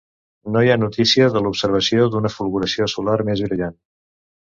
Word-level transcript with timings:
No 0.53 0.61
hi 0.61 0.69
ha 0.75 0.77
notícia 0.83 1.27
de 1.35 1.43
l'observació 1.47 2.07
d'una 2.15 2.31
fulguració 2.37 2.87
solar 2.95 3.19
més 3.29 3.45
brillant. 3.49 3.77